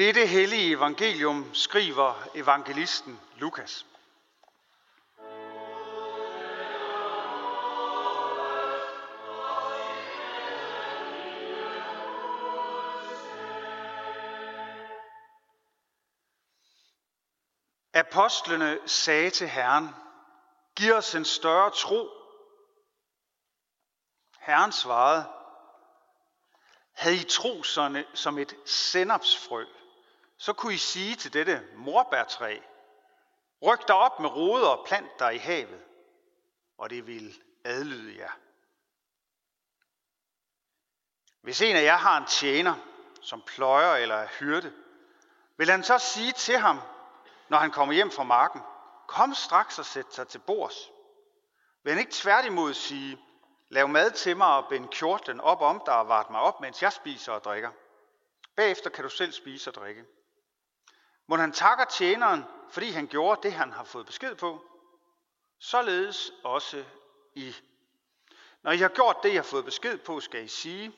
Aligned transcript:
Dette 0.00 0.26
hellige 0.26 0.72
evangelium 0.72 1.54
skriver 1.54 2.14
evangelisten 2.34 3.20
Lukas. 3.36 3.86
Apostlene 17.94 18.78
sagde 18.86 19.30
til 19.30 19.48
Herren, 19.48 19.88
giv 20.76 20.92
os 20.92 21.14
en 21.14 21.24
større 21.24 21.70
tro. 21.70 22.08
Herren 24.38 24.72
svarede, 24.72 25.24
havde 26.92 27.16
I 27.16 27.24
tro 27.24 27.62
som 28.14 28.38
et 28.38 28.56
sennapsfrø, 28.64 29.66
så 30.40 30.52
kunne 30.52 30.74
I 30.74 30.78
sige 30.78 31.16
til 31.16 31.32
dette 31.32 31.62
morbærtræ, 31.74 32.58
ryk 33.62 33.88
dig 33.88 33.96
op 33.96 34.20
med 34.20 34.28
roder 34.28 34.68
og 34.68 34.86
plant 34.86 35.18
dig 35.18 35.34
i 35.34 35.38
havet, 35.38 35.80
og 36.78 36.90
det 36.90 37.06
vil 37.06 37.42
adlyde 37.64 38.18
jer. 38.18 38.30
Hvis 41.40 41.62
en 41.62 41.76
af 41.76 41.82
jer 41.82 41.96
har 41.96 42.18
en 42.18 42.26
tjener, 42.26 42.74
som 43.22 43.42
pløjer 43.46 43.94
eller 43.94 44.14
er 44.14 44.28
hyrde, 44.38 44.72
vil 45.56 45.70
han 45.70 45.84
så 45.84 45.98
sige 45.98 46.32
til 46.32 46.58
ham, 46.58 46.80
når 47.48 47.58
han 47.58 47.70
kommer 47.70 47.94
hjem 47.94 48.10
fra 48.10 48.24
marken, 48.24 48.60
kom 49.06 49.34
straks 49.34 49.78
og 49.78 49.84
sæt 49.84 50.14
sig 50.14 50.28
til 50.28 50.38
bords. 50.38 50.90
Vil 51.82 51.92
han 51.92 52.00
ikke 52.00 52.12
tværtimod 52.12 52.74
sige, 52.74 53.18
lav 53.68 53.88
mad 53.88 54.10
til 54.10 54.36
mig 54.36 54.56
og 54.56 54.68
bind 54.68 54.88
kjorten 54.88 55.40
op 55.40 55.60
om 55.60 55.82
dig 55.86 55.94
og 55.94 56.08
vart 56.08 56.30
mig 56.30 56.40
op, 56.40 56.60
mens 56.60 56.82
jeg 56.82 56.92
spiser 56.92 57.32
og 57.32 57.44
drikker. 57.44 57.70
Bagefter 58.56 58.90
kan 58.90 59.04
du 59.04 59.10
selv 59.10 59.32
spise 59.32 59.70
og 59.70 59.74
drikke. 59.74 60.04
Må 61.30 61.36
han 61.36 61.52
takker 61.52 61.84
tjeneren, 61.84 62.44
fordi 62.70 62.90
han 62.90 63.06
gjorde 63.06 63.42
det, 63.42 63.52
han 63.52 63.72
har 63.72 63.84
fået 63.84 64.06
besked 64.06 64.34
på. 64.34 64.64
Således 65.58 66.32
også 66.44 66.84
I. 67.34 67.54
Når 68.62 68.72
I 68.72 68.76
har 68.76 68.88
gjort 68.88 69.16
det, 69.22 69.32
I 69.32 69.34
har 69.34 69.42
fået 69.42 69.64
besked 69.64 69.98
på, 69.98 70.20
skal 70.20 70.44
I 70.44 70.48
sige, 70.48 70.92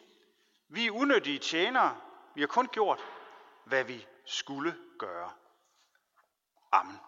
vi 0.69 0.87
er 0.87 0.91
unødige 0.91 1.39
tjenere, 1.39 2.01
vi 2.35 2.41
har 2.41 2.47
kun 2.47 2.69
gjort, 2.69 3.05
hvad 3.65 3.85
vi 3.85 4.07
skulle 4.27 4.77
gøre. 4.99 5.31
Amen. 6.73 7.01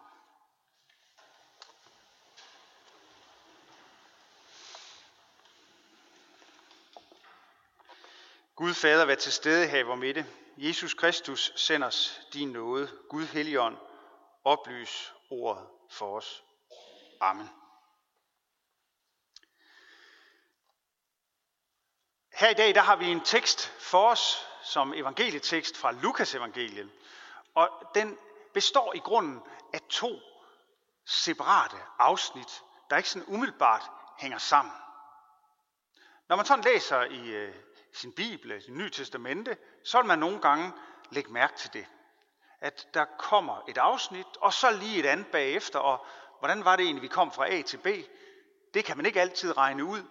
Gud 8.55 8.73
Fader, 8.73 9.05
vær 9.05 9.15
til 9.15 9.31
stede 9.33 9.67
her 9.67 9.79
i 9.79 9.83
vores 9.83 9.99
midte. 9.99 10.25
Jesus 10.57 10.93
Kristus, 10.93 11.53
send 11.55 11.83
os 11.83 12.21
din 12.33 12.51
nåde. 12.51 12.91
Gud 13.09 13.25
Helligånd, 13.25 13.77
oplys 14.43 15.13
ordet 15.29 15.67
for 15.89 16.17
os. 16.17 16.43
Amen. 17.21 17.49
Her 22.33 22.49
i 22.49 22.53
dag 22.53 22.75
der 22.75 22.81
har 22.81 22.95
vi 22.95 23.05
en 23.05 23.21
tekst 23.21 23.67
for 23.79 24.09
os 24.09 24.47
som 24.63 24.93
evangelietekst 24.93 25.77
fra 25.77 25.91
Lukas 25.91 26.35
evangeliet. 26.35 26.91
Og 27.55 27.69
den 27.95 28.17
består 28.53 28.93
i 28.93 28.99
grunden 28.99 29.41
af 29.73 29.81
to 29.89 30.19
separate 31.05 31.77
afsnit, 31.99 32.63
der 32.89 32.97
ikke 32.97 33.09
sådan 33.09 33.27
umiddelbart 33.27 33.91
hænger 34.19 34.37
sammen. 34.37 34.73
Når 36.27 36.35
man 36.35 36.45
sådan 36.45 36.63
læser 36.63 37.01
i 37.01 37.29
øh, 37.29 37.55
sin 37.95 38.11
bibel, 38.11 38.63
i 38.67 38.71
Nye 38.71 38.89
Testamente, 38.89 39.57
så 39.83 39.97
vil 39.97 40.07
man 40.07 40.19
nogle 40.19 40.41
gange 40.41 40.73
lægge 41.11 41.33
mærke 41.33 41.57
til 41.57 41.73
det. 41.73 41.85
At 42.59 42.87
der 42.93 43.05
kommer 43.19 43.61
et 43.67 43.77
afsnit, 43.77 44.25
og 44.41 44.53
så 44.53 44.71
lige 44.71 44.99
et 44.99 45.05
andet 45.05 45.27
bagefter, 45.27 45.79
og 45.79 46.05
hvordan 46.39 46.65
var 46.65 46.75
det 46.75 46.83
egentlig, 46.83 47.01
vi 47.03 47.07
kom 47.07 47.31
fra 47.31 47.53
A 47.53 47.61
til 47.61 47.77
B? 47.77 47.87
Det 48.73 48.85
kan 48.85 48.97
man 48.97 49.05
ikke 49.05 49.21
altid 49.21 49.57
regne 49.57 49.83
ud. 49.83 50.03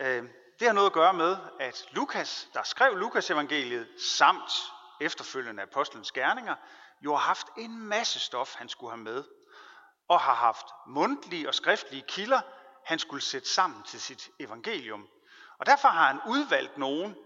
Øh, 0.00 0.22
det 0.58 0.66
har 0.66 0.72
noget 0.72 0.86
at 0.86 0.92
gøre 0.92 1.14
med, 1.14 1.36
at 1.60 1.84
Lukas, 1.90 2.48
der 2.54 2.62
skrev 2.62 2.96
Lukas 2.96 3.30
evangeliet, 3.30 3.88
samt 4.00 4.52
efterfølgende 5.00 5.62
apostlenes 5.62 6.12
gerninger, 6.12 6.54
jo 7.00 7.10
har 7.10 7.26
haft 7.26 7.46
en 7.56 7.80
masse 7.80 8.20
stof, 8.20 8.54
han 8.54 8.68
skulle 8.68 8.90
have 8.90 9.02
med, 9.02 9.24
og 10.08 10.20
har 10.20 10.34
haft 10.34 10.66
mundtlige 10.86 11.48
og 11.48 11.54
skriftlige 11.54 12.04
kilder, 12.08 12.40
han 12.84 12.98
skulle 12.98 13.22
sætte 13.22 13.48
sammen 13.48 13.82
til 13.82 14.00
sit 14.00 14.30
evangelium. 14.38 15.08
Og 15.58 15.66
derfor 15.66 15.88
har 15.88 16.06
han 16.06 16.20
udvalgt 16.26 16.78
nogen, 16.78 17.16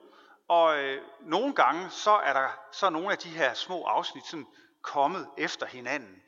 og 0.50 0.78
øh, 0.78 1.02
nogle 1.20 1.54
gange 1.54 1.90
så 1.90 2.10
er 2.10 2.32
der 2.32 2.48
så 2.72 2.86
er 2.86 2.90
nogle 2.90 3.12
af 3.12 3.18
de 3.18 3.28
her 3.28 3.54
små 3.54 3.84
afsnit 3.84 4.26
sådan 4.26 4.46
kommet 4.82 5.28
efter 5.38 5.66
hinanden. 5.66 6.22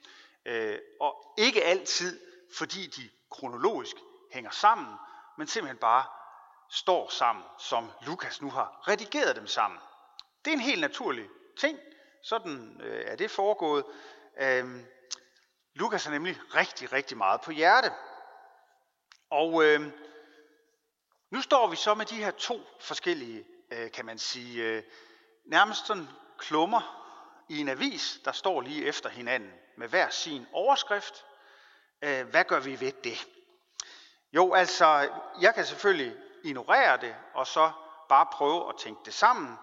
Øh, 0.46 0.78
og 1.00 1.34
ikke 1.38 1.64
altid, 1.64 2.20
fordi 2.58 2.86
de 2.86 3.10
kronologisk 3.30 3.96
hænger 4.32 4.50
sammen, 4.50 4.94
men 5.38 5.46
simpelthen 5.46 5.78
bare 5.78 6.04
står 6.70 7.08
sammen, 7.08 7.44
som 7.58 7.90
Lukas 8.06 8.42
nu 8.42 8.50
har 8.50 8.88
redigeret 8.88 9.36
dem 9.36 9.46
sammen. 9.46 9.80
Det 10.44 10.50
er 10.50 10.54
en 10.54 10.60
helt 10.60 10.80
naturlig 10.80 11.28
ting. 11.58 11.78
Sådan 12.22 12.80
øh, 12.82 13.04
er 13.06 13.16
det 13.16 13.30
foregået. 13.30 13.84
Øh, 14.40 14.64
Lukas 15.74 16.04
har 16.04 16.12
nemlig 16.12 16.36
rigtig, 16.54 16.92
rigtig 16.92 17.16
meget 17.16 17.40
på 17.40 17.50
hjerte. 17.50 17.92
Og 19.30 19.64
øh, 19.64 19.80
nu 21.30 21.42
står 21.42 21.66
vi 21.66 21.76
så 21.76 21.94
med 21.94 22.06
de 22.06 22.14
her 22.14 22.30
to 22.30 22.60
forskellige 22.80 23.44
Øh, 23.72 23.90
kan 23.92 24.06
man 24.06 24.18
sige, 24.18 24.64
øh, 24.64 24.82
nærmest 25.44 25.86
sådan 25.86 26.08
klummer 26.38 27.08
i 27.48 27.60
en 27.60 27.68
avis, 27.68 28.20
der 28.24 28.32
står 28.32 28.60
lige 28.60 28.86
efter 28.86 29.08
hinanden 29.08 29.52
med 29.76 29.88
hver 29.88 30.10
sin 30.10 30.46
overskrift. 30.52 31.24
Øh, 32.02 32.26
hvad 32.26 32.44
gør 32.44 32.60
vi 32.60 32.80
ved 32.80 32.92
det? 32.92 33.28
Jo, 34.32 34.54
altså, 34.54 35.10
jeg 35.40 35.54
kan 35.54 35.66
selvfølgelig 35.66 36.16
ignorere 36.44 36.96
det, 36.96 37.16
og 37.34 37.46
så 37.46 37.72
bare 38.08 38.26
prøve 38.32 38.68
at 38.68 38.74
tænke 38.78 39.00
det 39.04 39.14
sammen. 39.14 39.58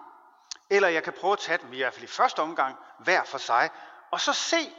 Eller 0.70 0.88
jeg 0.88 1.04
kan 1.04 1.12
prøve 1.12 1.32
at 1.32 1.38
tage 1.38 1.58
dem 1.58 1.72
i 1.72 1.76
hvert 1.76 1.94
fald 1.94 2.04
i 2.04 2.06
første 2.06 2.40
omgang, 2.40 2.76
hver 2.98 3.24
for 3.24 3.38
sig, 3.38 3.70
og 4.10 4.20
så 4.20 4.32
se, 4.32 4.72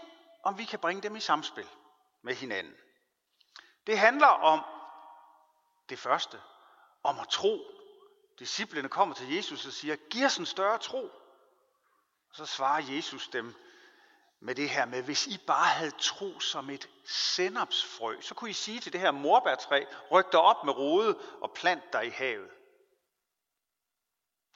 om 0.43 0.57
vi 0.57 0.65
kan 0.65 0.79
bringe 0.79 1.01
dem 1.01 1.15
i 1.15 1.19
samspil 1.19 1.67
med 2.23 2.35
hinanden. 2.35 2.73
Det 3.87 3.99
handler 3.99 4.27
om 4.27 4.65
det 5.89 5.99
første, 5.99 6.41
om 7.03 7.19
at 7.19 7.27
tro 7.27 7.80
disciplene 8.39 8.89
kommer 8.89 9.15
til 9.15 9.35
Jesus 9.35 9.65
og 9.65 9.73
siger, 9.73 9.95
giv 9.95 10.25
os 10.25 10.37
en 10.37 10.45
større 10.45 10.77
tro. 10.77 11.11
Og 12.29 12.35
så 12.35 12.45
svarer 12.45 12.81
Jesus 12.95 13.27
dem 13.27 13.55
med 14.39 14.55
det 14.55 14.69
her 14.69 14.85
med, 14.85 15.03
hvis 15.03 15.27
I 15.27 15.37
bare 15.47 15.67
havde 15.67 15.91
tro 15.99 16.39
som 16.39 16.69
et 16.69 16.89
sennepsfrø, 17.05 18.21
så 18.21 18.33
kunne 18.35 18.49
I 18.49 18.53
sige 18.53 18.79
til 18.79 18.93
det 18.93 19.01
her 19.01 19.11
morbærtræ, 19.11 19.85
ryk 20.11 20.31
dig 20.31 20.39
op 20.39 20.65
med 20.65 20.73
rode 20.73 21.17
og 21.41 21.51
plant 21.55 21.93
dig 21.93 22.07
i 22.07 22.09
havet. 22.09 22.49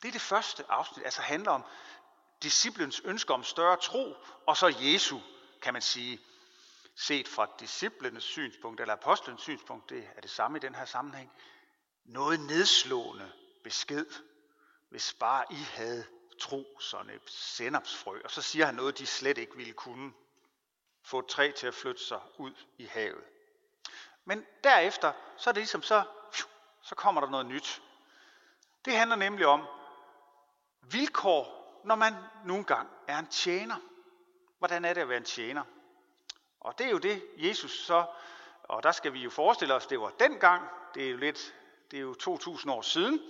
Det 0.02 0.08
er 0.08 0.12
det 0.12 0.22
første 0.22 0.66
afsnit, 0.70 1.06
altså 1.06 1.22
handler 1.22 1.52
om 1.52 1.64
disciplens 2.44 3.02
ønske 3.06 3.34
om 3.34 3.44
større 3.44 3.78
tro, 3.78 4.16
og 4.48 4.58
så 4.58 4.76
Jesu, 4.80 5.20
kan 5.62 5.74
man 5.74 5.82
sige, 5.82 6.20
set 6.96 7.28
fra 7.28 7.48
disciplenes 7.60 8.24
synspunkt, 8.24 8.82
eller 8.82 8.94
apostlens 8.94 9.42
synspunkt, 9.42 9.90
det 9.90 10.10
er 10.16 10.22
det 10.22 10.30
samme 10.30 10.58
i 10.58 10.62
den 10.62 10.76
her 10.76 10.86
sammenhæng, 10.86 11.32
noget 12.06 12.40
nedslående 12.40 13.32
besked, 13.66 14.06
hvis 14.90 15.14
bare 15.14 15.46
I 15.50 15.56
havde 15.56 16.06
tro 16.40 16.80
sådan 16.80 17.10
et 17.10 17.30
sennepsfrø. 17.30 18.22
Og 18.24 18.32
så 18.32 18.42
siger 18.42 18.66
han 18.66 18.76
noget, 18.76 18.98
de 18.98 19.06
slet 19.06 19.38
ikke 19.38 19.56
ville 19.56 19.74
kunne. 19.74 20.14
Få 21.04 21.20
et 21.20 21.26
træ 21.26 21.52
til 21.52 21.68
at 21.68 21.74
flytte 21.74 22.04
sig 22.04 22.22
ud 22.38 22.54
i 22.78 22.86
havet. 22.86 23.24
Men 24.26 24.46
derefter, 24.64 25.12
så 25.38 25.50
er 25.50 25.52
det 25.52 25.62
ligesom 25.62 25.82
så, 25.82 26.04
så 26.82 26.96
kommer 26.96 27.22
der 27.22 27.30
noget 27.30 27.46
nyt. 27.46 27.82
Det 28.86 28.94
handler 28.94 29.16
nemlig 29.16 29.46
om 29.46 29.66
vilkår, 30.82 31.82
når 31.86 31.96
man 31.96 32.14
nogle 32.46 32.64
gange 32.64 32.92
er 33.08 33.20
en 33.20 33.28
tjener. 33.28 33.76
Hvordan 34.58 34.86
er 34.86 34.94
det 34.94 35.02
at 35.02 35.10
være 35.10 35.18
en 35.18 35.24
tjener? 35.24 35.64
Og 36.60 36.78
det 36.78 36.86
er 36.86 36.92
jo 36.92 36.98
det, 36.98 37.24
Jesus 37.38 37.86
så, 37.86 38.06
og 38.64 38.84
der 38.84 38.92
skal 38.92 39.14
vi 39.14 39.20
jo 39.20 39.30
forestille 39.30 39.74
os, 39.74 39.88
det 39.88 40.00
var 40.00 40.10
dengang, 40.10 40.70
det 40.94 41.06
er 41.06 41.10
jo 41.10 41.18
lidt 41.18 41.56
det 41.92 41.98
er 41.98 42.02
jo 42.02 42.14
2000 42.14 42.74
år 42.74 42.82
siden. 42.82 43.22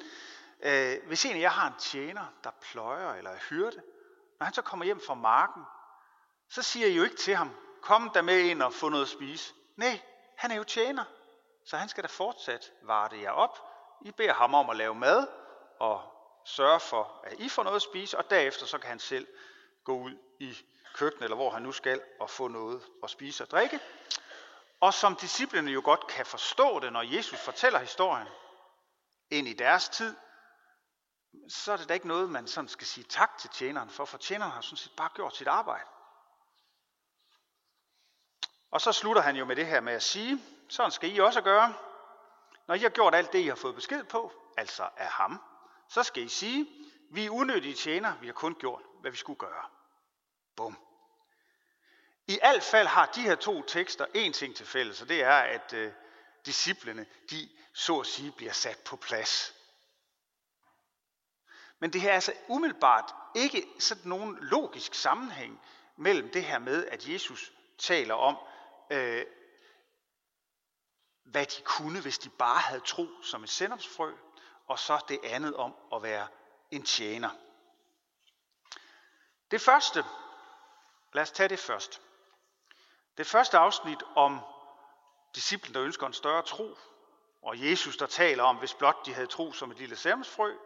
Øh, 0.63 1.07
hvis 1.07 1.25
en 1.25 1.35
af 1.35 1.39
jer 1.39 1.49
har 1.49 1.67
en 1.67 1.79
tjener, 1.79 2.25
der 2.43 2.49
pløjer 2.61 3.13
eller 3.13 3.29
er 3.31 3.39
hyrde, 3.49 3.81
når 4.39 4.45
han 4.45 4.53
så 4.53 4.61
kommer 4.61 4.85
hjem 4.85 5.01
fra 5.07 5.13
marken, 5.13 5.63
så 6.49 6.61
siger 6.61 6.87
I 6.87 6.95
jo 6.95 7.03
ikke 7.03 7.15
til 7.15 7.35
ham, 7.35 7.51
kom 7.81 8.11
der 8.13 8.21
med 8.21 8.39
ind 8.39 8.61
og 8.61 8.73
få 8.73 8.89
noget 8.89 9.03
at 9.03 9.09
spise. 9.09 9.53
Nej, 9.75 10.01
han 10.37 10.51
er 10.51 10.55
jo 10.55 10.63
tjener, 10.63 11.03
så 11.65 11.77
han 11.77 11.89
skal 11.89 12.03
da 12.03 12.07
fortsat 12.07 12.71
varte 12.81 13.21
jer 13.21 13.31
op. 13.31 13.59
I 14.01 14.11
beder 14.11 14.33
ham 14.33 14.53
om 14.53 14.69
at 14.69 14.75
lave 14.77 14.95
mad 14.95 15.27
og 15.79 16.01
sørge 16.45 16.79
for, 16.79 17.21
at 17.23 17.39
I 17.39 17.49
får 17.49 17.63
noget 17.63 17.75
at 17.75 17.81
spise, 17.81 18.17
og 18.17 18.29
derefter 18.29 18.65
så 18.65 18.77
kan 18.77 18.89
han 18.89 18.99
selv 18.99 19.27
gå 19.83 19.97
ud 19.97 20.17
i 20.39 20.57
køkkenet, 20.93 21.23
eller 21.23 21.35
hvor 21.35 21.49
han 21.49 21.61
nu 21.61 21.71
skal, 21.71 22.01
og 22.19 22.29
få 22.29 22.47
noget 22.47 22.81
at 23.03 23.09
spise 23.09 23.43
og 23.43 23.51
drikke. 23.51 23.79
Og 24.79 24.93
som 24.93 25.15
disciplene 25.15 25.71
jo 25.71 25.81
godt 25.83 26.07
kan 26.07 26.25
forstå 26.25 26.79
det, 26.79 26.93
når 26.93 27.01
Jesus 27.15 27.39
fortæller 27.39 27.79
historien, 27.79 28.27
ind 29.37 29.47
i 29.47 29.53
deres 29.53 29.89
tid, 29.89 30.15
så 31.49 31.71
er 31.73 31.77
det 31.77 31.89
da 31.89 31.93
ikke 31.93 32.07
noget, 32.07 32.29
man 32.29 32.47
sådan 32.47 32.67
skal 32.67 32.87
sige 32.87 33.03
tak 33.03 33.37
til 33.37 33.49
tjeneren 33.49 33.89
for, 33.89 34.05
for 34.05 34.17
tjeneren 34.17 34.51
har 34.51 34.61
sådan 34.61 34.77
set 34.77 34.91
bare 34.97 35.09
gjort 35.15 35.35
sit 35.35 35.47
arbejde. 35.47 35.85
Og 38.71 38.81
så 38.81 38.91
slutter 38.91 39.21
han 39.21 39.35
jo 39.35 39.45
med 39.45 39.55
det 39.55 39.67
her 39.67 39.79
med 39.79 39.93
at 39.93 40.03
sige, 40.03 40.43
sådan 40.69 40.91
skal 40.91 41.15
I 41.15 41.19
også 41.19 41.41
gøre. 41.41 41.73
Når 42.67 42.75
I 42.75 42.79
har 42.79 42.89
gjort 42.89 43.15
alt 43.15 43.33
det, 43.33 43.39
I 43.39 43.47
har 43.47 43.55
fået 43.55 43.75
besked 43.75 44.03
på, 44.03 44.33
altså 44.57 44.89
af 44.97 45.07
ham, 45.07 45.41
så 45.89 46.03
skal 46.03 46.23
I 46.23 46.27
sige, 46.27 46.67
vi 47.11 47.25
er 47.25 47.29
unødige 47.29 47.73
tjener, 47.73 48.17
vi 48.17 48.25
har 48.25 48.33
kun 48.33 48.55
gjort, 48.55 48.81
hvad 49.01 49.11
vi 49.11 49.17
skulle 49.17 49.39
gøre. 49.39 49.65
Bum. 50.55 50.77
I 52.27 52.39
alt 52.41 52.63
fald 52.63 52.87
har 52.87 53.05
de 53.05 53.21
her 53.21 53.35
to 53.35 53.61
tekster 53.61 54.05
en 54.13 54.33
ting 54.33 54.55
til 54.55 54.65
fælles, 54.65 55.01
og 55.01 55.09
det 55.09 55.23
er, 55.23 55.37
at 55.37 55.73
øh, 55.73 55.91
disciplene, 56.45 57.05
de 57.29 57.49
så 57.73 57.99
at 57.99 58.07
sige, 58.07 58.31
bliver 58.31 58.53
sat 58.53 58.79
på 58.79 58.95
plads. 58.95 59.53
Men 61.79 61.93
det 61.93 62.01
her 62.01 62.09
er 62.09 62.13
altså 62.13 62.33
umiddelbart 62.47 63.13
ikke 63.35 63.67
sådan 63.79 64.09
nogen 64.09 64.37
logisk 64.41 64.93
sammenhæng 64.93 65.61
mellem 65.95 66.31
det 66.31 66.43
her 66.43 66.59
med, 66.59 66.85
at 66.85 67.07
Jesus 67.07 67.51
taler 67.77 68.13
om, 68.13 68.37
øh, 68.89 69.25
hvad 71.23 71.45
de 71.45 71.61
kunne, 71.61 72.01
hvis 72.01 72.17
de 72.17 72.29
bare 72.29 72.59
havde 72.59 72.81
tro 72.81 73.07
som 73.23 73.43
et 73.43 73.49
sennepsfrø, 73.49 74.13
og 74.67 74.79
så 74.79 75.05
det 75.07 75.19
andet 75.23 75.55
om 75.55 75.75
at 75.93 76.03
være 76.03 76.27
en 76.71 76.83
tjener. 76.83 77.29
Det 79.51 79.61
første, 79.61 80.03
lad 81.13 81.23
os 81.23 81.31
tage 81.31 81.49
det 81.49 81.59
først. 81.59 82.01
Det 83.17 83.27
første 83.27 83.57
afsnit 83.57 84.03
om 84.15 84.39
disciplen, 85.35 85.73
der 85.73 85.83
ønsker 85.83 86.07
en 86.07 86.13
større 86.13 86.41
tro, 86.41 86.77
og 87.41 87.61
Jesus, 87.61 87.97
der 87.97 88.05
taler 88.05 88.43
om, 88.43 88.55
hvis 88.57 88.73
blot 88.73 89.05
de 89.05 89.13
havde 89.13 89.27
tro 89.27 89.53
som 89.53 89.71
et 89.71 89.77
lille 89.77 89.95
særmsfrø, 89.95 90.57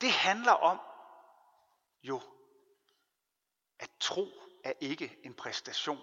det 0.00 0.12
handler 0.12 0.52
om 0.52 0.80
jo, 2.02 2.20
at 3.78 3.90
tro 4.00 4.28
er 4.64 4.72
ikke 4.80 5.18
en 5.24 5.34
præstation. 5.34 6.00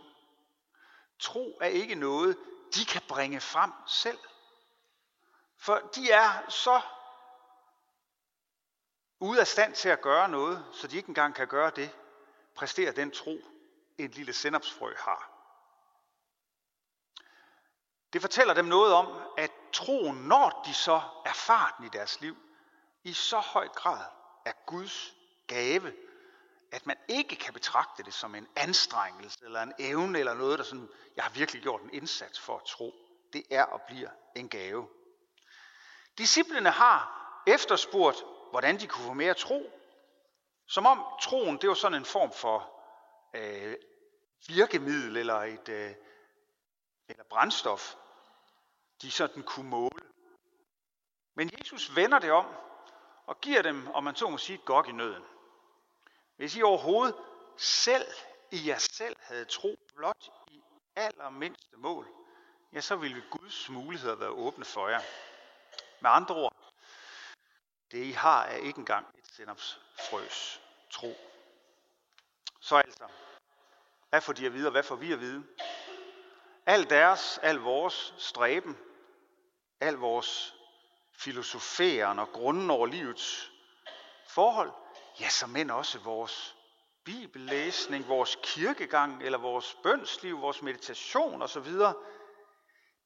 Tro 1.19 1.57
er 1.61 1.67
ikke 1.67 1.95
noget, 1.95 2.37
de 2.75 2.85
kan 2.85 3.01
bringe 3.07 3.39
frem 3.39 3.71
selv. 3.87 4.19
For 5.57 5.75
de 5.95 6.11
er 6.11 6.49
så 6.49 6.81
ude 9.19 9.39
af 9.39 9.47
stand 9.47 9.75
til 9.75 9.89
at 9.89 10.01
gøre 10.01 10.29
noget, 10.29 10.65
så 10.73 10.87
de 10.87 10.97
ikke 10.97 11.09
engang 11.09 11.35
kan 11.35 11.47
gøre 11.47 11.71
det, 11.75 11.95
præstere 12.55 12.91
den 12.91 13.11
tro, 13.11 13.37
en 13.97 14.11
lille 14.11 14.33
sennepsfrø 14.33 14.95
har. 14.97 15.38
Det 18.13 18.21
fortæller 18.21 18.53
dem 18.53 18.65
noget 18.65 18.93
om, 18.93 19.07
at 19.37 19.51
troen, 19.73 20.17
når 20.17 20.63
de 20.65 20.73
så 20.73 21.01
erfarer 21.25 21.75
den 21.77 21.85
i 21.85 21.89
deres 21.89 22.21
liv, 22.21 22.37
i 23.03 23.13
så 23.13 23.39
høj 23.39 23.67
grad 23.67 24.05
er 24.45 24.51
Guds 24.65 25.13
gave, 25.47 25.93
at 26.71 26.85
man 26.85 26.97
ikke 27.07 27.35
kan 27.35 27.53
betragte 27.53 28.03
det 28.03 28.13
som 28.13 28.35
en 28.35 28.47
anstrengelse 28.55 29.45
eller 29.45 29.61
en 29.61 29.73
evne 29.79 30.19
eller 30.19 30.33
noget, 30.33 30.59
der 30.59 30.65
sådan, 30.65 30.89
jeg 31.15 31.23
har 31.23 31.31
virkelig 31.31 31.61
gjort 31.61 31.81
en 31.81 31.93
indsats 31.93 32.39
for 32.39 32.57
at 32.57 32.63
tro. 32.63 32.93
Det 33.33 33.43
er 33.51 33.63
og 33.63 33.81
bliver 33.81 34.09
en 34.35 34.49
gave. 34.49 34.87
Disciplene 36.17 36.69
har 36.69 37.19
efterspurgt, 37.47 38.23
hvordan 38.51 38.79
de 38.79 38.87
kunne 38.87 39.05
få 39.05 39.13
mere 39.13 39.33
tro, 39.33 39.71
som 40.67 40.85
om 40.85 41.05
troen 41.21 41.57
det 41.57 41.69
var 41.69 41.75
sådan 41.75 41.97
en 41.97 42.05
form 42.05 42.31
for 42.31 42.71
øh, 43.33 43.75
virkemiddel 44.47 45.17
eller 45.17 45.35
et 45.35 45.69
øh, 45.69 45.91
eller 47.09 47.23
brændstof, 47.23 47.95
de 49.01 49.11
sådan 49.11 49.43
kunne 49.43 49.69
måle. 49.69 50.03
Men 51.35 51.51
Jesus 51.59 51.95
vender 51.95 52.19
det 52.19 52.31
om 52.31 52.45
og 53.25 53.41
giver 53.41 53.61
dem, 53.61 53.87
om 53.87 54.03
man 54.03 54.15
så 54.15 54.29
må 54.29 54.37
sige, 54.37 54.59
et 54.59 54.65
gok 54.65 54.87
i 54.87 54.91
nøden. 54.91 55.23
Hvis 56.35 56.55
I 56.55 56.61
overhovedet 56.61 57.15
selv 57.57 58.07
i 58.51 58.67
jer 58.67 58.77
selv 58.77 59.15
havde 59.19 59.45
tro 59.45 59.79
blot 59.95 60.29
i 60.47 60.61
allermindste 60.95 61.77
mål, 61.77 62.07
ja, 62.73 62.81
så 62.81 62.95
ville 62.95 63.23
Guds 63.31 63.69
muligheder 63.69 64.15
være 64.15 64.29
åbne 64.29 64.65
for 64.65 64.87
jer. 64.87 65.01
Med 66.01 66.09
andre 66.09 66.35
ord, 66.35 66.55
det 67.91 68.05
I 68.05 68.11
har 68.11 68.43
er 68.43 68.55
ikke 68.55 68.79
engang 68.79 69.07
et 69.17 69.27
sennepsfrøs 69.27 70.61
tro. 70.91 71.15
Så 72.59 72.75
altså, 72.75 73.07
hvad 74.09 74.21
får 74.21 74.33
de 74.33 74.45
at 74.45 74.53
vide, 74.53 74.67
og 74.67 74.71
hvad 74.71 74.83
får 74.83 74.95
vi 74.95 75.13
at 75.13 75.19
vide? 75.19 75.43
Al 76.65 76.89
deres, 76.89 77.39
al 77.43 77.55
vores 77.55 78.13
stræben, 78.17 78.77
al 79.79 79.93
vores 79.93 80.55
filosoferen 81.17 82.19
og 82.19 82.27
grunden 82.27 82.69
over 82.69 82.87
livets 82.87 83.51
forhold, 84.27 84.71
ja, 85.19 85.29
så 85.29 85.47
men 85.47 85.69
også 85.69 85.99
vores 85.99 86.55
bibellæsning, 87.03 88.07
vores 88.07 88.37
kirkegang, 88.43 89.23
eller 89.23 89.37
vores 89.37 89.77
bønsliv, 89.83 90.41
vores 90.41 90.61
meditation 90.61 91.41
osv., 91.41 91.73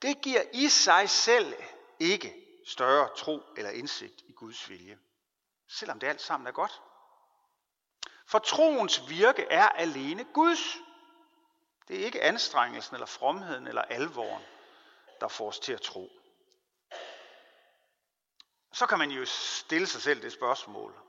det 0.01 0.21
giver 0.21 0.41
i 0.53 0.69
sig 0.69 1.09
selv 1.09 1.53
ikke 1.99 2.35
større 2.67 3.09
tro 3.15 3.43
eller 3.57 3.71
indsigt 3.71 4.21
i 4.27 4.31
Guds 4.31 4.69
vilje. 4.69 4.99
Selvom 5.69 5.99
det 5.99 6.07
alt 6.07 6.21
sammen 6.21 6.47
er 6.47 6.51
godt. 6.51 6.81
For 8.27 8.39
troens 8.39 9.09
virke 9.09 9.43
er 9.43 9.69
alene 9.69 10.23
Guds. 10.23 10.77
Det 11.87 12.01
er 12.01 12.05
ikke 12.05 12.21
anstrengelsen 12.21 12.95
eller 12.95 13.05
fromheden 13.05 13.67
eller 13.67 13.81
alvoren, 13.81 14.43
der 15.21 15.27
får 15.27 15.47
os 15.47 15.59
til 15.59 15.73
at 15.73 15.81
tro. 15.81 16.11
Så 18.73 18.85
kan 18.85 18.99
man 18.99 19.11
jo 19.11 19.25
stille 19.25 19.87
sig 19.87 20.01
selv 20.01 20.21
det 20.21 20.31
spørgsmål. 20.31 20.99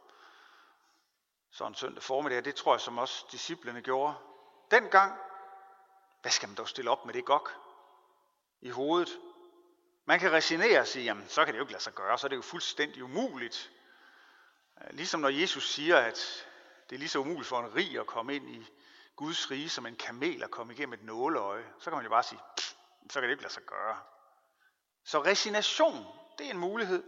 Så 1.51 1.67
en 1.67 1.75
søndag 1.75 2.03
formiddag, 2.03 2.45
det 2.45 2.55
tror 2.55 2.75
jeg 2.75 2.81
som 2.81 2.99
også 2.99 3.25
disciplene 3.33 3.83
gjorde. 3.83 4.15
Dengang, 4.71 5.19
hvad 6.23 6.33
skal 6.33 6.49
man 6.49 6.57
dog 6.57 6.69
stille 6.69 6.91
op 6.91 7.07
med 7.07 7.15
det 7.15 7.25
gok 7.25 7.55
i 8.61 8.71
hovedet? 8.71 9.19
Man 10.05 10.19
kan 10.19 10.33
resignere 10.33 10.81
og 10.81 10.87
sige, 10.87 11.05
jamen 11.05 11.29
så 11.29 11.45
kan 11.45 11.55
det 11.55 11.59
jo 11.59 11.65
ikke 11.65 11.73
lade 11.73 11.83
sig 11.83 11.95
gøre, 11.95 12.19
så 12.19 12.27
er 12.27 12.29
det 12.29 12.37
jo 12.37 12.43
fuldstændig 12.43 13.05
umuligt. 13.05 13.71
Ligesom 14.91 15.21
når 15.21 15.29
Jesus 15.29 15.71
siger, 15.71 15.99
at 15.99 16.47
det 16.91 16.97
er 16.97 16.99
lige 16.99 17.09
så 17.09 17.19
umuligt 17.19 17.49
for 17.49 17.61
en 17.61 17.75
rig 17.75 17.99
at 18.01 18.07
komme 18.07 18.37
ind 18.37 18.51
i 18.51 18.67
Guds 19.17 19.51
rige, 19.51 19.69
som 19.69 19.87
en 19.87 19.97
kamel 19.97 20.43
at 20.43 20.51
komme 20.51 20.73
igennem 20.73 20.93
et 20.93 21.03
nåleøje, 21.03 21.65
så 21.79 21.91
kan 21.91 21.97
man 21.97 22.05
jo 22.05 22.11
bare 22.11 22.23
sige, 22.23 22.41
så 23.11 23.21
kan 23.21 23.23
det 23.23 23.31
ikke 23.31 23.43
lade 23.43 23.55
sig 23.55 23.63
gøre. 23.63 23.97
Så 25.05 25.25
resignation, 25.25 26.07
det 26.39 26.47
er 26.47 26.51
en 26.51 26.59
mulighed. 26.59 27.05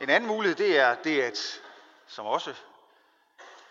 En 0.00 0.10
anden 0.10 0.28
mulighed, 0.28 0.56
det 0.56 0.78
er, 0.78 0.94
det 1.02 1.22
at, 1.22 1.62
som 2.06 2.26
også, 2.26 2.54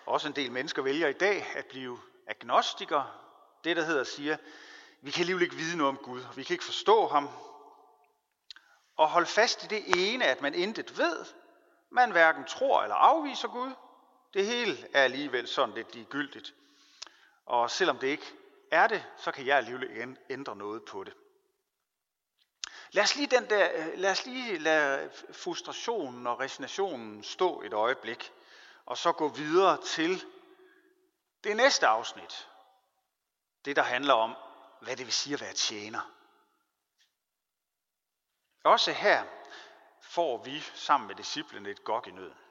også 0.06 0.28
en 0.28 0.36
del 0.36 0.52
mennesker 0.52 0.82
vælger 0.82 1.08
i 1.08 1.14
dag, 1.14 1.46
at 1.56 1.66
blive 1.66 2.00
agnostikere. 2.28 3.12
Det, 3.64 3.78
der 3.78 3.84
hedder, 3.84 4.04
siger, 4.04 4.38
vi 5.02 5.12
kan 5.12 5.22
alligevel 5.22 5.44
ikke 5.44 5.56
vide 5.56 5.78
noget 5.78 5.90
om 5.90 6.04
Gud, 6.04 6.24
og 6.24 6.38
vi 6.38 6.44
kan 6.44 6.54
ikke 6.54 6.64
forstå 6.64 7.08
ham. 7.08 7.30
Og 8.98 9.10
holde 9.10 9.28
fast 9.28 9.64
i 9.64 9.68
det 9.68 10.14
ene, 10.14 10.26
at 10.26 10.42
man 10.42 10.54
intet 10.54 10.98
ved, 10.98 11.26
man 11.92 12.12
hverken 12.12 12.46
tror 12.46 12.84
eller 12.84 12.96
afviser 12.96 13.48
Gud. 13.48 13.72
Det 14.36 14.46
hele 14.46 14.88
er 14.94 15.04
alligevel 15.04 15.48
sådan 15.48 15.76
lidt 15.76 15.96
ligegyldigt. 15.96 16.54
Og 17.46 17.72
selvom 17.72 17.98
det 17.98 18.08
ikke 18.08 18.34
er 18.72 18.88
det, 18.88 19.06
så 19.18 19.32
kan 19.32 19.46
jeg 19.46 19.58
alligevel 19.58 20.18
ændre 20.30 20.56
noget 20.56 20.86
på 20.86 21.04
det. 21.04 21.14
Lad 22.92 23.04
os 23.04 23.16
lige, 23.16 23.28
den 23.28 23.50
der, 23.50 23.70
øh, 23.76 23.98
lad 23.98 24.12
os 24.12 24.26
lige 24.26 24.58
lade 24.58 25.12
frustrationen 25.32 26.28
og 26.28 26.40
resignationen 26.40 27.24
stå 27.24 27.62
et 27.62 27.74
øjeblik, 27.74 28.34
og 28.86 28.98
så 28.98 29.12
gå 29.12 29.28
videre 29.28 29.82
til 29.82 30.26
det 31.44 31.58
næste 31.58 31.88
afsnit. 31.88 32.50
Det, 33.66 33.76
der 33.76 33.84
handler 33.84 34.14
om, 34.14 34.36
hvad 34.82 34.96
det 34.96 35.06
vil 35.06 35.14
sige 35.14 35.34
at 35.34 35.42
være 35.42 35.54
tjener. 35.54 36.12
Også 38.64 38.92
her 38.92 39.26
får 40.02 40.44
vi 40.44 40.60
sammen 40.60 41.08
med 41.08 41.16
disciplene 41.16 41.70
et 41.70 41.84
gok 41.84 42.08
i 42.08 42.12
nøden. 42.12 42.45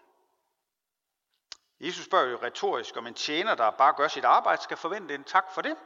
Jesus 1.81 2.05
spørger 2.05 2.31
jo 2.31 2.39
retorisk, 2.43 2.97
om 2.97 3.07
en 3.07 3.15
tjener, 3.15 3.55
der 3.55 3.71
bare 3.71 3.95
gør 3.97 4.09
sit 4.09 4.25
arbejde, 4.25 4.63
skal 4.63 4.77
forvente 4.77 5.15
en 5.15 5.25
tak 5.25 5.53
for 5.53 5.63
det. 5.63 5.77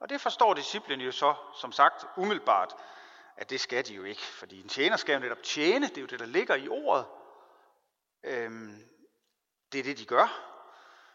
Og 0.00 0.08
det 0.08 0.20
forstår 0.20 0.54
disciplen 0.54 1.00
jo 1.00 1.12
så, 1.12 1.34
som 1.54 1.72
sagt, 1.72 2.06
umiddelbart, 2.16 2.74
at 3.36 3.50
det 3.50 3.60
skal 3.60 3.86
de 3.86 3.94
jo 3.94 4.04
ikke. 4.04 4.22
Fordi 4.22 4.60
en 4.60 4.68
tjener 4.68 4.96
skal 4.96 5.12
jo 5.12 5.18
netop 5.18 5.42
tjene, 5.42 5.88
det 5.88 5.96
er 5.96 6.00
jo 6.00 6.06
det, 6.06 6.20
der 6.20 6.26
ligger 6.26 6.54
i 6.54 6.68
ordet. 6.68 7.06
Øhm, 8.22 8.88
det 9.72 9.78
er 9.78 9.84
det, 9.84 9.98
de 9.98 10.06
gør. 10.06 10.42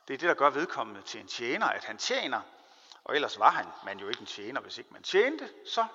Det 0.07 0.13
er 0.13 0.17
det, 0.17 0.29
der 0.29 0.33
gør 0.33 0.49
vedkommende 0.49 1.01
til 1.01 1.21
en 1.21 1.27
tjener, 1.27 1.65
at 1.65 1.83
han 1.83 1.97
tjener. 1.97 2.41
Og 3.03 3.15
ellers 3.15 3.39
var 3.39 3.51
han 3.51 3.65
man 3.85 3.99
jo 3.99 4.07
ikke 4.07 4.21
en 4.21 4.25
tjener, 4.25 4.61
hvis 4.61 4.77
ikke 4.77 4.93
man 4.93 5.03
tjente, 5.03 5.49
så 5.65 5.85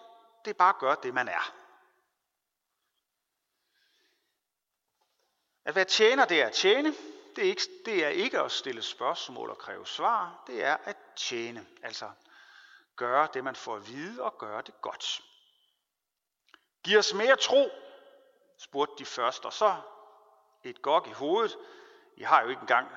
det 0.44 0.50
er 0.50 0.54
bare 0.54 0.74
at 0.74 0.78
gøre 0.78 0.96
det, 1.02 1.14
man 1.14 1.28
er. 1.28 1.54
At 5.64 5.74
være 5.74 5.84
tjener, 5.84 6.24
det 6.24 6.42
er 6.42 6.46
at 6.46 6.52
tjene. 6.52 6.94
Det 7.36 7.44
er, 7.44 7.48
ikke, 7.48 7.62
det 7.84 8.04
er 8.04 8.08
ikke 8.08 8.40
at 8.40 8.52
stille 8.52 8.82
spørgsmål 8.82 9.50
og 9.50 9.58
kræve 9.58 9.86
svar. 9.86 10.42
Det 10.46 10.64
er 10.64 10.76
at 10.84 10.96
tjene. 11.16 11.66
Altså 11.82 12.10
gøre 12.96 13.28
det, 13.34 13.44
man 13.44 13.56
får 13.56 13.76
at 13.76 13.88
vide, 13.88 14.22
og 14.22 14.38
gøre 14.38 14.62
det 14.62 14.80
godt. 14.80 15.22
Giv 16.84 16.98
os 16.98 17.14
mere 17.14 17.36
tro, 17.36 17.70
spurgte 18.58 18.94
de 18.98 19.04
først, 19.04 19.44
og 19.44 19.52
så 19.52 19.76
et 20.64 20.82
gok 20.82 21.08
i 21.08 21.12
hovedet. 21.12 21.56
I 22.16 22.22
har 22.22 22.42
jo 22.42 22.48
ikke 22.48 22.60
engang 22.60 22.88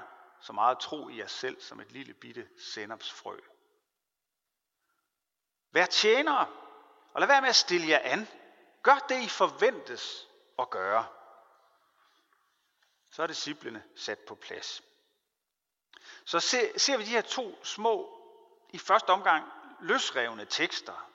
så 0.42 0.54
meget 0.54 0.80
tro 0.80 1.10
i 1.10 1.18
jer 1.18 1.28
selv 1.28 1.62
som 1.62 1.80
et 1.80 1.92
lille 1.92 2.14
bitte 2.14 2.48
sennepsfrø. 2.74 3.40
Vær 5.72 5.86
tjenere, 5.86 6.48
og 7.14 7.22
lad 7.22 7.28
være 7.28 7.42
med 7.42 7.50
at 7.50 7.56
stille 7.56 7.88
jer 7.88 8.00
an. 8.04 8.28
Gør 8.84 9.06
det, 9.10 9.22
I 9.22 9.30
forventes 9.30 10.28
at 10.60 10.70
gøre. 10.70 11.06
Så 13.12 13.24
er 13.24 13.28
disciplene 13.28 13.84
sat 13.96 14.20
på 14.20 14.36
plads. 14.36 14.84
Så 16.26 16.40
ser 16.40 16.98
vi 16.98 17.04
de 17.04 17.10
her 17.10 17.22
to 17.22 17.64
små, 17.64 18.16
i 18.70 18.78
første 18.78 19.10
omgang 19.10 19.46
løsrevne 19.82 20.46
tekster, 20.46 21.10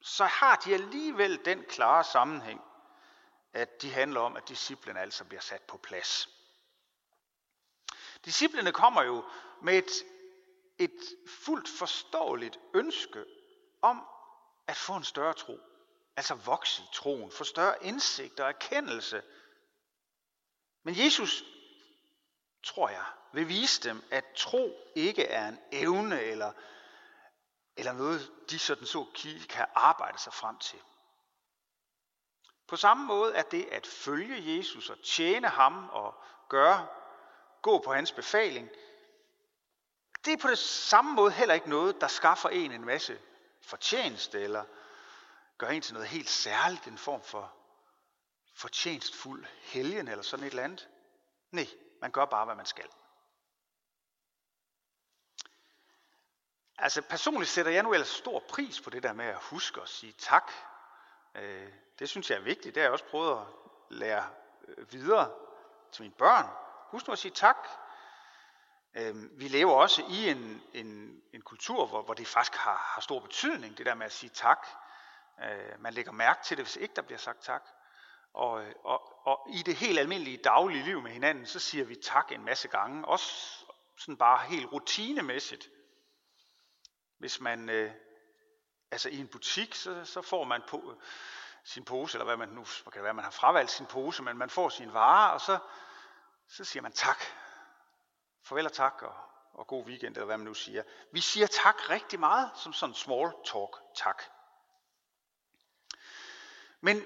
så 0.00 0.24
har 0.24 0.56
de 0.56 0.74
alligevel 0.74 1.44
den 1.44 1.64
klare 1.68 2.04
sammenhæng, 2.04 2.60
at 3.52 3.82
de 3.82 3.92
handler 3.92 4.20
om, 4.20 4.36
at 4.36 4.48
disciplene 4.48 5.00
altså 5.00 5.24
bliver 5.24 5.40
sat 5.40 5.62
på 5.62 5.76
plads. 5.76 6.28
Disciplene 8.24 8.72
kommer 8.72 9.02
jo 9.02 9.24
med 9.62 9.78
et, 9.78 9.90
et 10.78 11.16
fuldt 11.28 11.68
forståeligt 11.68 12.58
ønske 12.74 13.24
om 13.82 14.06
at 14.66 14.76
få 14.76 14.96
en 14.96 15.04
større 15.04 15.34
tro. 15.34 15.60
Altså 16.16 16.34
vokse 16.34 16.82
i 16.82 16.86
troen, 16.94 17.30
få 17.30 17.44
større 17.44 17.84
indsigt 17.84 18.40
og 18.40 18.48
erkendelse. 18.48 19.22
Men 20.88 20.98
Jesus, 20.98 21.44
tror 22.62 22.88
jeg, 22.88 23.04
vil 23.32 23.48
vise 23.48 23.88
dem, 23.88 24.02
at 24.10 24.24
tro 24.36 24.92
ikke 24.94 25.24
er 25.24 25.48
en 25.48 25.58
evne 25.72 26.20
eller, 26.20 26.52
eller 27.76 27.92
noget, 27.92 28.32
de 28.50 28.58
sådan 28.58 28.86
så 28.86 29.06
kan 29.48 29.66
arbejde 29.74 30.18
sig 30.18 30.32
frem 30.32 30.58
til. 30.58 30.78
På 32.68 32.76
samme 32.76 33.06
måde 33.06 33.34
er 33.34 33.42
det 33.42 33.64
at 33.64 33.86
følge 33.86 34.56
Jesus 34.56 34.90
og 34.90 35.02
tjene 35.04 35.48
ham 35.48 35.88
og 35.88 36.14
gøre, 36.48 36.88
gå 37.62 37.78
på 37.78 37.92
hans 37.92 38.12
befaling, 38.12 38.70
det 40.24 40.32
er 40.32 40.38
på 40.42 40.48
det 40.48 40.58
samme 40.58 41.12
måde 41.12 41.32
heller 41.32 41.54
ikke 41.54 41.70
noget, 41.70 42.00
der 42.00 42.08
skaffer 42.08 42.48
en 42.48 42.72
en 42.72 42.84
masse 42.84 43.20
fortjeneste 43.62 44.40
eller 44.40 44.64
gør 45.58 45.68
en 45.68 45.82
til 45.82 45.94
noget 45.94 46.08
helt 46.08 46.30
særligt, 46.30 46.86
en 46.86 46.98
form 46.98 47.22
for 47.22 47.57
fortjenstfuld 48.58 49.46
helgen 49.62 50.08
eller 50.08 50.22
sådan 50.22 50.46
et 50.46 50.50
eller 50.50 50.64
andet. 50.64 50.88
Nej, 51.50 51.66
man 52.00 52.10
gør 52.10 52.24
bare, 52.24 52.44
hvad 52.44 52.54
man 52.54 52.66
skal. 52.66 52.88
Altså 56.78 57.02
personligt 57.02 57.50
sætter 57.50 57.72
jeg 57.72 57.82
nu 57.82 57.92
ellers 57.92 58.08
stor 58.08 58.42
pris 58.48 58.80
på 58.80 58.90
det 58.90 59.02
der 59.02 59.12
med 59.12 59.24
at 59.24 59.38
huske 59.42 59.80
at 59.80 59.88
sige 59.88 60.12
tak. 60.12 60.52
Øh, 61.34 61.72
det 61.98 62.08
synes 62.08 62.30
jeg 62.30 62.38
er 62.38 62.42
vigtigt. 62.42 62.74
Det 62.74 62.80
har 62.80 62.84
jeg 62.84 62.92
også 62.92 63.04
prøvet 63.04 63.40
at 63.40 63.46
lære 63.90 64.30
øh, 64.68 64.92
videre 64.92 65.30
til 65.92 66.02
mine 66.02 66.14
børn. 66.14 66.46
Husk 66.90 67.06
nu 67.06 67.12
at 67.12 67.18
sige 67.18 67.32
tak. 67.32 67.68
Øh, 68.94 69.40
vi 69.40 69.48
lever 69.48 69.74
også 69.74 70.02
i 70.08 70.28
en, 70.30 70.62
en, 70.72 71.20
en 71.32 71.42
kultur, 71.42 71.86
hvor, 71.86 72.02
hvor 72.02 72.14
det 72.14 72.26
faktisk 72.26 72.58
har, 72.58 72.76
har 72.76 73.00
stor 73.00 73.20
betydning, 73.20 73.78
det 73.78 73.86
der 73.86 73.94
med 73.94 74.06
at 74.06 74.12
sige 74.12 74.30
tak. 74.30 74.66
Man 75.78 75.94
lægger 75.94 76.12
mærke 76.12 76.44
til 76.44 76.56
det, 76.56 76.64
hvis 76.64 76.76
ikke 76.76 76.94
der 76.94 77.02
bliver 77.02 77.18
sagt 77.18 77.42
tak. 77.42 77.62
Og, 78.38 78.64
øh, 78.64 78.74
og, 78.84 79.26
og 79.26 79.46
i 79.50 79.62
det 79.62 79.76
helt 79.76 79.98
almindelige 79.98 80.36
daglige 80.36 80.84
liv 80.84 81.02
med 81.02 81.10
hinanden, 81.10 81.46
så 81.46 81.58
siger 81.58 81.84
vi 81.84 81.94
tak 81.94 82.32
en 82.32 82.44
masse 82.44 82.68
gange. 82.68 83.04
Også 83.04 83.64
sådan 83.96 84.16
bare 84.16 84.46
helt 84.46 84.72
rutinemæssigt. 84.72 85.68
Hvis 87.18 87.40
man, 87.40 87.68
øh, 87.68 87.92
altså 88.90 89.08
i 89.08 89.18
en 89.18 89.28
butik, 89.28 89.74
så, 89.74 90.04
så 90.04 90.22
får 90.22 90.44
man 90.44 90.62
på, 90.68 90.92
øh, 90.92 90.96
sin 91.64 91.84
pose, 91.84 92.16
eller 92.16 92.24
hvad 92.24 92.36
man 92.36 92.48
nu, 92.48 92.64
kan 92.64 92.92
det 92.92 93.02
være, 93.02 93.14
man 93.14 93.24
har 93.24 93.30
fravalgt 93.30 93.70
sin 93.70 93.86
pose, 93.86 94.22
men 94.22 94.38
man 94.38 94.50
får 94.50 94.68
sin 94.68 94.92
vare, 94.92 95.32
og 95.32 95.40
så, 95.40 95.58
så 96.48 96.64
siger 96.64 96.82
man 96.82 96.92
tak. 96.92 97.18
Farvel 98.42 98.66
og 98.66 98.72
tak, 98.72 99.02
og, 99.02 99.14
og 99.52 99.66
god 99.66 99.84
weekend, 99.84 100.14
eller 100.14 100.26
hvad 100.26 100.38
man 100.38 100.46
nu 100.46 100.54
siger. 100.54 100.82
Vi 101.12 101.20
siger 101.20 101.46
tak 101.46 101.90
rigtig 101.90 102.20
meget, 102.20 102.50
som 102.54 102.72
sådan 102.72 102.94
small 102.94 103.32
talk 103.44 103.76
tak. 103.94 104.22
Men 106.80 107.04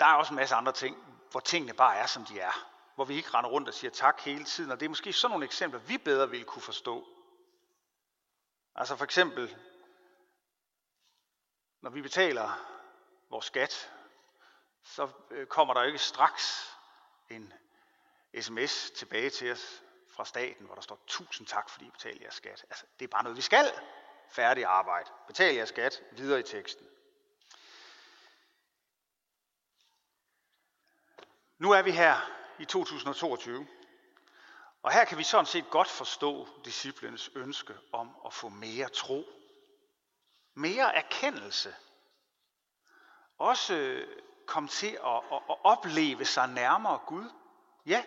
der 0.00 0.06
er 0.06 0.14
også 0.14 0.32
en 0.32 0.36
masse 0.36 0.54
andre 0.54 0.72
ting, 0.72 0.96
hvor 1.30 1.40
tingene 1.40 1.74
bare 1.74 1.96
er, 1.96 2.06
som 2.06 2.24
de 2.24 2.40
er. 2.40 2.66
Hvor 2.94 3.04
vi 3.04 3.14
ikke 3.14 3.30
render 3.30 3.50
rundt 3.50 3.68
og 3.68 3.74
siger 3.74 3.90
tak 3.90 4.20
hele 4.20 4.44
tiden. 4.44 4.70
Og 4.70 4.80
det 4.80 4.86
er 4.86 4.90
måske 4.90 5.12
sådan 5.12 5.32
nogle 5.32 5.44
eksempler, 5.44 5.80
vi 5.80 5.98
bedre 5.98 6.30
ville 6.30 6.44
kunne 6.44 6.62
forstå. 6.62 7.06
Altså 8.74 8.96
for 8.96 9.04
eksempel, 9.04 9.56
når 11.80 11.90
vi 11.90 12.02
betaler 12.02 12.58
vores 13.30 13.44
skat, 13.44 13.92
så 14.82 15.08
øh, 15.30 15.46
kommer 15.46 15.74
der 15.74 15.82
ikke 15.82 15.98
straks 15.98 16.76
en 17.30 17.52
sms 18.40 18.90
tilbage 18.90 19.30
til 19.30 19.52
os 19.52 19.82
fra 20.10 20.24
staten, 20.24 20.66
hvor 20.66 20.74
der 20.74 20.82
står 20.82 21.04
tusind 21.06 21.46
tak, 21.46 21.70
fordi 21.70 21.84
I 21.86 21.90
betaler 21.90 22.18
jeres 22.20 22.34
skat. 22.34 22.66
Altså, 22.70 22.86
det 22.98 23.04
er 23.04 23.08
bare 23.08 23.22
noget, 23.22 23.36
vi 23.36 23.42
skal. 23.42 23.72
Færdig 24.30 24.64
arbejde. 24.64 25.10
Betal 25.26 25.54
jeres 25.54 25.68
skat. 25.68 26.02
Videre 26.12 26.40
i 26.40 26.42
teksten. 26.42 26.89
Nu 31.60 31.70
er 31.70 31.82
vi 31.82 31.90
her 31.90 32.16
i 32.58 32.64
2022. 32.64 33.66
Og 34.82 34.92
her 34.92 35.04
kan 35.04 35.18
vi 35.18 35.22
sådan 35.22 35.46
set 35.46 35.70
godt 35.70 35.88
forstå 35.88 36.48
disciplenes 36.64 37.30
ønske 37.34 37.74
om 37.92 38.16
at 38.26 38.32
få 38.32 38.48
mere 38.48 38.88
tro. 38.88 39.24
Mere 40.54 40.96
erkendelse. 40.96 41.74
Også 43.38 44.04
komme 44.46 44.68
til 44.68 44.98
at, 45.04 45.22
at, 45.32 45.42
at 45.50 45.56
opleve 45.64 46.24
sig 46.24 46.48
nærmere 46.48 46.98
Gud. 46.98 47.30
Ja, 47.86 48.04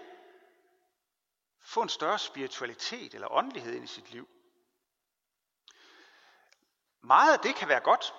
få 1.60 1.81
en 1.81 1.89
større 1.89 2.19
spiritualitet 2.19 3.13
eller 3.13 3.31
åndelighed 3.31 3.74
ind 3.74 3.83
i 3.83 3.88
sit 3.88 4.12
liv. 4.12 4.29
Meget 7.01 7.33
af 7.33 7.39
det 7.39 7.55
kan 7.55 7.67
være 7.67 7.79
godt. 7.79 8.13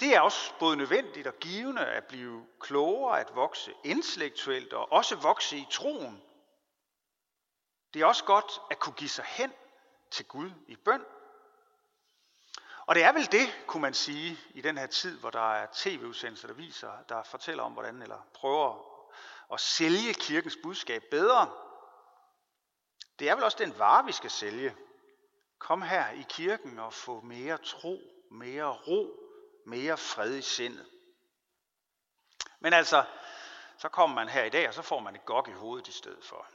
Det 0.00 0.14
er 0.14 0.20
også 0.20 0.52
både 0.58 0.76
nødvendigt 0.76 1.26
og 1.26 1.34
givende 1.34 1.86
at 1.86 2.04
blive 2.04 2.46
klogere, 2.60 3.20
at 3.20 3.34
vokse 3.34 3.74
intellektuelt 3.84 4.72
og 4.72 4.92
også 4.92 5.16
vokse 5.16 5.56
i 5.56 5.66
troen. 5.70 6.22
Det 7.94 8.02
er 8.02 8.06
også 8.06 8.24
godt 8.24 8.60
at 8.70 8.78
kunne 8.78 8.94
give 8.94 9.10
sig 9.10 9.24
hen 9.24 9.52
til 10.10 10.26
Gud 10.26 10.50
i 10.68 10.76
bøn. 10.76 11.04
Og 12.86 12.94
det 12.94 13.04
er 13.04 13.12
vel 13.12 13.32
det, 13.32 13.64
kunne 13.66 13.80
man 13.80 13.94
sige, 13.94 14.38
i 14.50 14.60
den 14.60 14.78
her 14.78 14.86
tid, 14.86 15.18
hvor 15.18 15.30
der 15.30 15.54
er 15.54 15.66
tv-udsendelser, 15.72 16.48
der 16.48 16.54
viser, 16.54 17.02
der 17.08 17.22
fortæller 17.22 17.62
om, 17.62 17.72
hvordan, 17.72 18.02
eller 18.02 18.26
prøver 18.34 18.92
at 19.52 19.60
sælge 19.60 20.14
kirkens 20.14 20.58
budskab 20.62 21.02
bedre. 21.10 21.50
Det 23.18 23.28
er 23.28 23.34
vel 23.34 23.44
også 23.44 23.58
den 23.60 23.78
vare, 23.78 24.04
vi 24.04 24.12
skal 24.12 24.30
sælge. 24.30 24.76
Kom 25.58 25.82
her 25.82 26.08
i 26.10 26.24
kirken 26.28 26.78
og 26.78 26.92
få 26.92 27.20
mere 27.20 27.58
tro, 27.58 27.98
mere 28.30 28.68
ro, 28.68 29.22
mere 29.64 29.96
fred 29.96 30.34
i 30.34 30.42
sindet. 30.42 30.86
Men 32.60 32.72
altså, 32.72 33.04
så 33.78 33.88
kommer 33.88 34.14
man 34.14 34.28
her 34.28 34.44
i 34.44 34.50
dag, 34.50 34.68
og 34.68 34.74
så 34.74 34.82
får 34.82 35.00
man 35.00 35.14
et 35.14 35.24
gok 35.24 35.48
i 35.48 35.52
hovedet 35.52 35.88
i 35.88 35.92
stedet 35.92 36.24
for. 36.24 36.46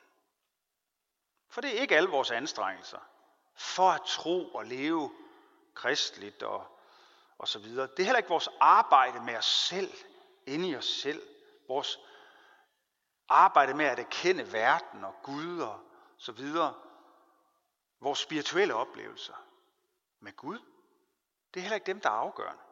For 1.50 1.62
det 1.62 1.78
er 1.78 1.82
ikke 1.82 1.96
alle 1.96 2.10
vores 2.10 2.32
anstrengelser 2.32 3.00
for 3.56 3.90
at 3.90 4.02
tro 4.06 4.56
og 4.56 4.66
leve 4.66 5.12
kristligt 5.74 6.44
og, 6.44 6.80
og 7.38 7.48
så 7.48 7.60
videre. 7.60 7.88
Det 7.88 8.00
er 8.00 8.04
heller 8.04 8.18
ikke 8.18 8.30
vores 8.30 8.50
arbejde 8.60 9.24
med 9.24 9.36
os 9.36 9.46
selv, 9.46 9.94
inde 10.46 10.70
i 10.70 10.76
os 10.76 10.86
selv. 10.86 11.22
Vores 11.68 12.00
arbejde 13.30 13.74
med 13.74 13.86
at 13.86 14.00
erkende 14.00 14.54
verden 14.54 15.04
og 15.04 15.16
Gud 15.24 15.60
og 15.60 15.80
så 16.18 16.32
videre. 16.32 16.74
Vores 18.00 18.20
spirituelle 18.20 18.76
oplevelser 18.76 19.36
med 20.20 20.36
Gud. 20.36 20.60
Det 21.54 21.60
er 21.60 21.62
heller 21.62 21.76
ikke 21.76 21.86
dem, 21.86 22.02
der 22.02 22.10
er 22.10 22.14
afgørende. 22.14 22.64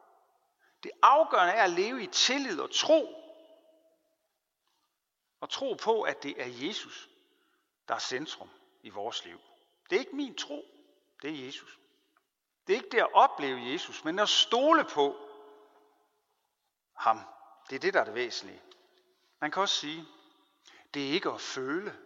Det 0.82 0.90
afgørende 1.02 1.52
er 1.52 1.64
at 1.64 1.70
leve 1.70 2.02
i 2.02 2.06
tillid 2.06 2.60
og 2.60 2.70
tro. 2.74 3.22
Og 5.40 5.50
tro 5.50 5.74
på, 5.74 6.02
at 6.02 6.22
det 6.22 6.42
er 6.42 6.66
Jesus, 6.66 7.08
der 7.88 7.94
er 7.94 7.98
centrum 7.98 8.50
i 8.82 8.90
vores 8.90 9.24
liv. 9.24 9.40
Det 9.90 9.96
er 9.96 10.00
ikke 10.00 10.16
min 10.16 10.34
tro, 10.34 10.64
det 11.22 11.30
er 11.30 11.46
Jesus. 11.46 11.78
Det 12.66 12.72
er 12.72 12.76
ikke 12.76 12.90
det 12.90 12.98
at 12.98 13.12
opleve 13.12 13.72
Jesus, 13.72 14.04
men 14.04 14.18
at 14.18 14.28
stole 14.28 14.84
på 14.84 15.16
ham. 16.92 17.20
Det 17.70 17.76
er 17.76 17.80
det, 17.80 17.94
der 17.94 18.00
er 18.00 18.04
det 18.04 18.14
væsentlige. 18.14 18.62
Man 19.40 19.50
kan 19.50 19.62
også 19.62 19.74
sige, 19.74 20.06
det 20.94 21.08
er 21.08 21.10
ikke 21.10 21.30
at 21.30 21.40
føle, 21.40 21.98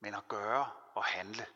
men 0.00 0.14
at 0.14 0.28
gøre 0.28 0.70
og 0.94 1.04
handle. 1.04 1.46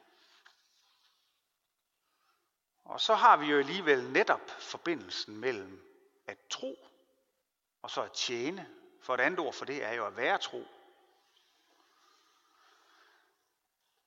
Og 2.85 3.01
så 3.01 3.15
har 3.15 3.37
vi 3.37 3.47
jo 3.47 3.59
alligevel 3.59 4.11
netop 4.11 4.51
forbindelsen 4.51 5.37
mellem 5.37 5.90
at 6.31 6.39
tro 6.51 6.87
og 7.83 7.91
så 7.91 8.03
at 8.03 8.13
tjene. 8.13 8.69
For 9.03 9.15
et 9.15 9.21
andet 9.21 9.39
ord 9.39 9.55
for 9.55 9.65
det 9.65 9.85
er 9.85 9.93
jo 9.93 10.07
at 10.07 10.17
være 10.17 10.39
tro. 10.39 10.67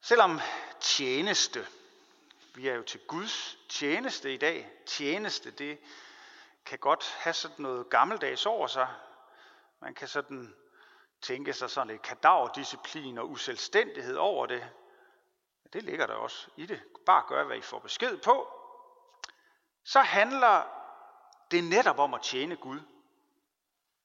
Selvom 0.02 0.40
tjeneste, 0.80 1.68
vi 2.56 2.68
er 2.68 2.74
jo 2.74 2.84
til 2.84 3.00
Guds 3.08 3.58
tjeneste 3.70 4.34
i 4.34 4.38
dag. 4.38 4.72
Tjeneste, 4.86 5.52
det 5.52 5.80
kan 6.66 6.80
godt 6.80 7.16
have 7.18 7.34
sådan 7.34 7.64
noget 7.64 7.90
gammeldags 7.90 8.46
over 8.46 8.68
sig. 8.68 8.88
Man 9.80 9.94
kan 9.94 10.08
sådan 10.08 10.56
tænke 11.22 11.54
sig 11.54 11.70
sådan 11.70 11.88
lidt 11.88 12.02
kadaverdisciplin 12.02 13.18
og 13.18 13.30
uselvstændighed 13.30 14.16
over 14.16 14.46
det. 14.46 14.70
Det 15.74 15.84
ligger 15.84 16.08
der 16.08 16.14
også 16.14 16.50
i 16.58 16.66
det. 16.66 16.82
Bare 17.06 17.24
gør, 17.28 17.44
hvad 17.44 17.58
I 17.58 17.62
får 17.62 17.80
besked 17.80 18.18
på. 18.18 18.60
Så 19.84 20.02
handler 20.02 20.83
det 21.54 21.64
netop 21.64 22.00
om 22.00 22.14
at 22.14 22.22
tjene 22.22 22.56
Gud, 22.56 22.80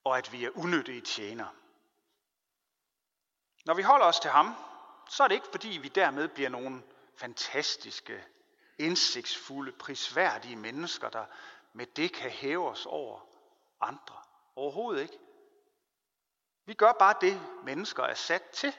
og 0.04 0.18
at 0.18 0.32
vi 0.32 0.44
er 0.44 0.50
unyttige 0.54 1.00
tjenere. 1.00 1.50
Når 3.64 3.74
vi 3.74 3.82
holder 3.82 4.06
os 4.06 4.20
til 4.20 4.30
ham, 4.30 4.54
så 5.08 5.24
er 5.24 5.28
det 5.28 5.34
ikke 5.34 5.48
fordi, 5.50 5.68
vi 5.68 5.88
dermed 5.88 6.28
bliver 6.28 6.48
nogle 6.48 6.82
fantastiske, 7.16 8.24
indsigtsfulde, 8.78 9.72
prisværdige 9.72 10.56
mennesker, 10.56 11.08
der 11.08 11.26
med 11.72 11.86
det 11.86 12.12
kan 12.12 12.30
hæve 12.30 12.68
os 12.68 12.86
over 12.86 13.20
andre. 13.80 14.16
Overhovedet 14.56 15.02
ikke. 15.02 15.18
Vi 16.64 16.74
gør 16.74 16.92
bare 16.92 17.14
det, 17.20 17.40
mennesker 17.64 18.02
er 18.02 18.14
sat 18.14 18.42
til. 18.42 18.76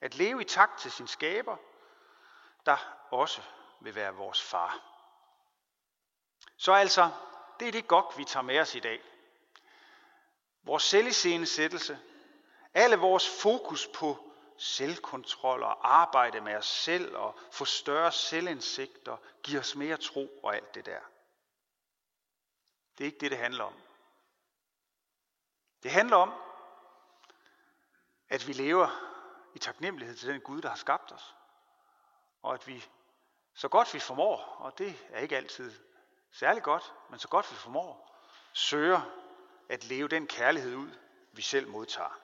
At 0.00 0.14
leve 0.14 0.40
i 0.40 0.44
takt 0.44 0.78
til 0.78 0.92
sin 0.92 1.06
skaber, 1.06 1.56
der 2.66 2.76
også 3.10 3.42
vil 3.80 3.94
være 3.94 4.14
vores 4.14 4.42
far. 4.42 4.80
Så 6.56 6.72
altså, 6.72 7.10
det 7.60 7.68
er 7.68 7.72
det 7.72 7.88
godt, 7.88 8.18
vi 8.18 8.24
tager 8.24 8.44
med 8.44 8.60
os 8.60 8.74
i 8.74 8.80
dag. 8.80 9.02
Vores 10.62 10.82
selviscenesættelse, 10.82 11.98
alle 12.74 12.96
vores 12.96 13.28
fokus 13.42 13.88
på 13.94 14.32
selvkontrol 14.56 15.62
og 15.62 15.96
arbejde 15.98 16.40
med 16.40 16.54
os 16.54 16.66
selv 16.66 17.16
og 17.16 17.38
få 17.50 17.64
større 17.64 18.12
selvindsigt 18.12 19.08
og 19.08 19.22
give 19.42 19.60
os 19.60 19.76
mere 19.76 19.96
tro 19.96 20.40
og 20.42 20.56
alt 20.56 20.74
det 20.74 20.86
der. 20.86 21.00
Det 22.98 23.04
er 23.04 23.06
ikke 23.06 23.18
det, 23.20 23.30
det 23.30 23.38
handler 23.38 23.64
om. 23.64 23.74
Det 25.82 25.90
handler 25.90 26.16
om, 26.16 26.32
at 28.28 28.48
vi 28.48 28.52
lever 28.52 28.88
i 29.54 29.58
taknemmelighed 29.58 30.16
til 30.16 30.28
den 30.28 30.40
Gud, 30.40 30.60
der 30.60 30.68
har 30.68 30.76
skabt 30.76 31.12
os. 31.12 31.34
Og 32.42 32.54
at 32.54 32.66
vi 32.66 32.84
så 33.54 33.68
godt 33.68 33.94
vi 33.94 33.98
formår, 33.98 34.36
og 34.36 34.78
det 34.78 35.06
er 35.10 35.20
ikke 35.20 35.36
altid 35.36 35.89
særlig 36.32 36.62
godt, 36.62 36.94
men 37.10 37.18
så 37.18 37.28
godt 37.28 37.50
vi 37.50 37.56
formår, 37.56 38.10
søger 38.52 39.00
at 39.68 39.84
leve 39.84 40.08
den 40.08 40.26
kærlighed 40.26 40.76
ud, 40.76 40.90
vi 41.32 41.42
selv 41.42 41.68
modtager. 41.68 42.20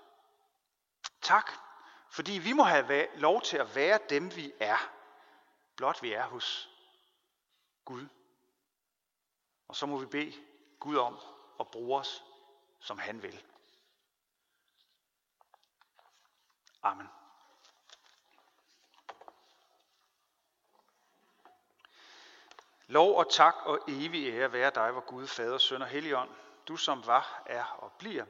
Tak, 1.22 1.50
fordi 2.10 2.32
vi 2.32 2.52
må 2.52 2.62
have 2.62 3.08
lov 3.16 3.42
til 3.42 3.56
at 3.56 3.74
være 3.74 3.98
dem, 4.10 4.36
vi 4.36 4.52
er, 4.60 4.76
blot 5.76 6.02
vi 6.02 6.12
er 6.12 6.26
hos 6.26 6.70
Gud. 7.84 8.08
Og 9.68 9.76
så 9.76 9.86
må 9.86 9.98
vi 9.98 10.06
bede 10.06 10.32
Gud 10.80 10.96
om 10.96 11.18
at 11.60 11.70
bruge 11.70 11.98
os, 11.98 12.24
som 12.80 12.98
han 12.98 13.22
vil. 13.22 13.44
Amen. 16.82 17.08
Lov 22.86 23.16
og 23.16 23.30
tak 23.30 23.54
og 23.64 23.80
evig 23.88 24.28
ære 24.28 24.52
være 24.52 24.70
dig, 24.70 24.90
hvor 24.90 25.00
Gud, 25.00 25.26
Fader, 25.26 25.58
Søn 25.58 25.82
og 25.82 25.88
Helligånd, 25.88 26.30
du 26.68 26.76
som 26.76 27.06
var, 27.06 27.42
er 27.46 27.64
og 27.64 27.92
bliver. 27.92 28.24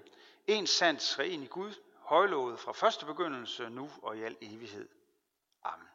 En 0.47 0.67
sandt 0.67 1.19
i 1.19 1.47
Gud, 1.47 1.75
højlovet 1.99 2.61
fra 2.61 2.73
første 2.73 3.07
begyndelse, 3.07 3.71
nu 3.71 3.91
og 4.03 4.17
i 4.17 4.23
al 4.23 4.37
evighed. 4.41 4.89
Amen. 5.63 5.89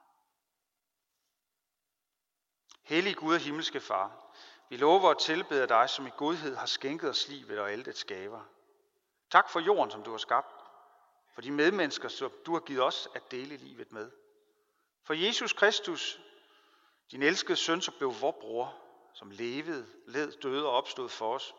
Hellig 2.83 3.15
Gud 3.15 3.33
og 3.33 3.39
himmelske 3.39 3.79
Far, 3.79 4.35
vi 4.69 4.77
lover 4.77 5.09
og 5.09 5.19
tilbeder 5.19 5.65
dig, 5.65 5.89
som 5.89 6.07
i 6.07 6.11
godhed 6.17 6.55
har 6.55 6.65
skænket 6.65 7.09
os 7.09 7.27
livet 7.27 7.59
og 7.59 7.71
alt 7.71 7.85
det 7.85 7.97
skaber. 7.97 8.41
Tak 9.29 9.49
for 9.49 9.59
jorden, 9.59 9.91
som 9.91 10.03
du 10.03 10.11
har 10.11 10.17
skabt, 10.17 10.63
for 11.33 11.41
de 11.41 11.51
medmennesker, 11.51 12.07
som 12.07 12.31
du 12.45 12.53
har 12.53 12.59
givet 12.59 12.83
os 12.83 13.07
at 13.15 13.31
dele 13.31 13.57
livet 13.57 13.91
med. 13.91 14.11
For 15.03 15.13
Jesus 15.13 15.53
Kristus, 15.53 16.20
din 17.11 17.23
elskede 17.23 17.57
søn, 17.57 17.81
som 17.81 17.93
blev 17.97 18.21
vor 18.21 18.31
bror, 18.31 18.77
som 19.13 19.31
levede, 19.31 19.87
led, 20.07 20.31
døde 20.31 20.65
og 20.65 20.71
opstod 20.71 21.09
for 21.09 21.35
os. 21.35 21.55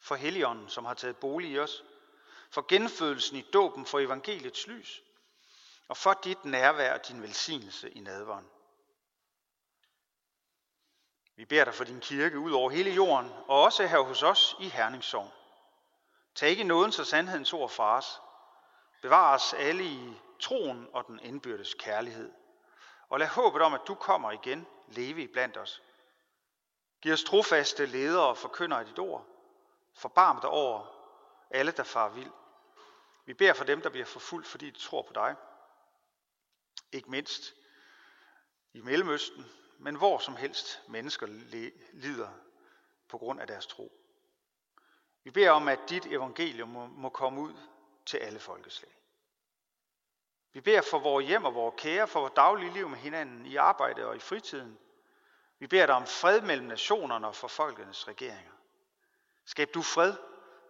For 0.00 0.14
Helligånden, 0.14 0.68
som 0.68 0.84
har 0.84 0.94
taget 0.94 1.16
bolig 1.16 1.50
i 1.50 1.58
os. 1.58 1.84
For 2.50 2.64
genfødelsen 2.68 3.36
i 3.36 3.42
dåben 3.42 3.86
for 3.86 3.98
evangeliets 3.98 4.66
lys. 4.66 5.02
Og 5.88 5.96
for 5.96 6.20
dit 6.24 6.44
nærvær 6.44 6.94
og 6.94 7.08
din 7.08 7.22
velsignelse 7.22 7.90
i 7.90 8.00
nadveren. 8.00 8.46
Vi 11.36 11.44
beder 11.44 11.64
dig 11.64 11.74
for 11.74 11.84
din 11.84 12.00
kirke 12.00 12.38
ud 12.38 12.52
over 12.52 12.70
hele 12.70 12.90
jorden, 12.90 13.30
og 13.48 13.62
også 13.62 13.86
her 13.86 14.00
hos 14.00 14.22
os 14.22 14.56
i 14.60 14.68
Herningssogn. 14.68 15.30
Tag 16.34 16.48
ikke 16.50 16.64
nådens 16.64 16.98
og 16.98 17.06
sandhedens 17.06 17.52
ord 17.52 17.70
fra 17.70 17.96
os. 17.96 18.20
Bevar 19.02 19.34
os 19.34 19.52
alle 19.52 19.84
i 19.84 20.12
troen 20.40 20.88
og 20.92 21.06
den 21.06 21.20
indbyrdes 21.20 21.74
kærlighed. 21.74 22.30
Og 23.12 23.18
lad 23.18 23.28
håbet 23.28 23.62
om, 23.62 23.74
at 23.74 23.80
du 23.86 23.94
kommer 23.94 24.30
igen, 24.30 24.66
leve 24.88 25.22
i 25.22 25.26
blandt 25.26 25.56
os. 25.56 25.82
Giv 27.00 27.12
os 27.12 27.24
trofaste 27.24 27.86
ledere 27.86 28.28
og 28.28 28.38
forkynder 28.38 28.76
af 28.76 28.86
dit 28.86 28.98
ord. 28.98 29.26
Forbarm 29.94 30.40
dig 30.40 30.50
over 30.50 30.86
alle, 31.50 31.72
der 31.72 31.82
far 31.82 32.08
vild. 32.08 32.30
Vi 33.24 33.34
beder 33.34 33.52
for 33.52 33.64
dem, 33.64 33.82
der 33.82 33.90
bliver 33.90 34.06
forfulgt, 34.06 34.46
fordi 34.46 34.70
de 34.70 34.78
tror 34.78 35.02
på 35.02 35.12
dig. 35.12 35.36
Ikke 36.92 37.10
mindst 37.10 37.54
i 38.72 38.80
Mellemøsten, 38.80 39.46
men 39.78 39.94
hvor 39.94 40.18
som 40.18 40.36
helst 40.36 40.82
mennesker 40.88 41.26
lider 41.92 42.30
på 43.08 43.18
grund 43.18 43.40
af 43.40 43.46
deres 43.46 43.66
tro. 43.66 43.92
Vi 45.24 45.30
beder 45.30 45.50
om, 45.50 45.68
at 45.68 45.80
dit 45.88 46.06
evangelium 46.06 46.68
må 46.90 47.08
komme 47.08 47.40
ud 47.40 47.54
til 48.06 48.16
alle 48.16 48.38
folkeslag. 48.38 49.01
Vi 50.52 50.60
beder 50.60 50.82
for 50.82 50.98
vores 50.98 51.26
hjem 51.26 51.44
og 51.44 51.54
vores 51.54 51.74
kære, 51.78 52.08
for 52.08 52.20
vores 52.20 52.32
daglige 52.36 52.72
liv 52.72 52.88
med 52.88 52.98
hinanden, 52.98 53.46
i 53.46 53.56
arbejde 53.56 54.06
og 54.06 54.16
i 54.16 54.18
fritiden. 54.18 54.78
Vi 55.58 55.66
beder 55.66 55.86
dig 55.86 55.94
om 55.94 56.06
fred 56.06 56.40
mellem 56.40 56.66
nationerne 56.66 57.26
og 57.26 57.34
for 57.34 57.48
folkenes 57.48 58.08
regeringer. 58.08 58.52
Skab 59.44 59.68
du 59.74 59.82
fred, 59.82 60.14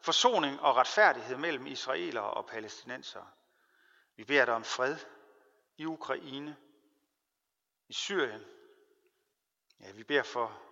forsoning 0.02 0.60
og 0.60 0.76
retfærdighed 0.76 1.36
mellem 1.36 1.66
israelere 1.66 2.30
og 2.30 2.46
palæstinensere. 2.46 3.26
Vi 4.16 4.24
beder 4.24 4.44
dig 4.44 4.54
om 4.54 4.64
fred 4.64 4.96
i 5.76 5.86
Ukraine, 5.86 6.56
i 7.88 7.92
Syrien. 7.92 8.44
Ja, 9.80 9.92
vi 9.92 10.04
beder 10.04 10.22
for 10.22 10.62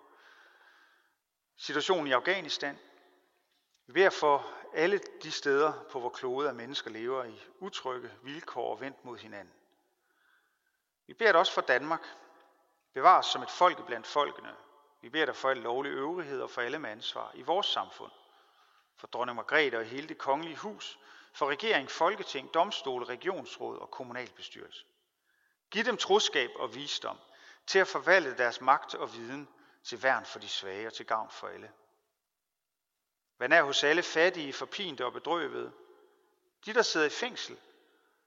situationen 1.56 2.06
i 2.06 2.12
Afghanistan. 2.12 2.78
Vi 3.90 3.94
beder 3.94 4.10
for 4.10 4.46
alle 4.74 4.98
de 5.22 5.30
steder 5.30 5.72
på 5.90 5.98
vores 5.98 6.18
klode, 6.18 6.48
at 6.48 6.56
mennesker 6.56 6.90
lever 6.90 7.24
i 7.24 7.40
utrygge 7.58 8.10
vilkår 8.22 8.70
og 8.70 8.80
vendt 8.80 9.04
mod 9.04 9.18
hinanden. 9.18 9.54
Vi 11.06 11.14
beder 11.14 11.32
dig 11.32 11.38
også 11.38 11.52
for 11.52 11.60
Danmark. 11.60 12.08
Bevar 12.92 13.18
os 13.18 13.26
som 13.26 13.42
et 13.42 13.50
folk 13.50 13.86
blandt 13.86 14.06
folkene. 14.06 14.56
Vi 15.00 15.08
beder 15.08 15.26
dig 15.26 15.36
for 15.36 15.50
alle 15.50 15.62
lovlige 15.62 15.94
øvrigheder 15.94 16.42
og 16.42 16.50
for 16.50 16.60
alle 16.60 16.78
med 16.78 16.90
ansvar 16.90 17.30
i 17.34 17.42
vores 17.42 17.66
samfund. 17.66 18.10
For 18.96 19.06
dronning 19.06 19.36
Margrethe 19.36 19.78
og 19.78 19.84
hele 19.84 20.08
det 20.08 20.18
kongelige 20.18 20.56
hus. 20.56 20.98
For 21.32 21.46
regering, 21.50 21.90
folketing, 21.90 22.54
domstole, 22.54 23.04
regionsråd 23.04 23.78
og 23.78 23.90
kommunalbestyrelse. 23.90 24.84
Giv 25.70 25.84
dem 25.84 25.96
troskab 25.96 26.50
og 26.56 26.74
visdom 26.74 27.18
til 27.66 27.78
at 27.78 27.88
forvalte 27.88 28.36
deres 28.36 28.60
magt 28.60 28.94
og 28.94 29.14
viden 29.14 29.48
til 29.84 30.02
værn 30.02 30.24
for 30.24 30.38
de 30.38 30.48
svage 30.48 30.86
og 30.86 30.92
til 30.92 31.06
gavn 31.06 31.30
for 31.30 31.46
alle. 31.48 31.70
Man 33.40 33.52
er 33.52 33.62
hos 33.62 33.84
alle 33.84 34.02
fattige, 34.02 34.52
forpinte 34.52 35.06
og 35.06 35.12
bedrøvede. 35.12 35.72
De, 36.66 36.74
der 36.74 36.82
sidder 36.82 37.06
i 37.06 37.10
fængsel. 37.10 37.58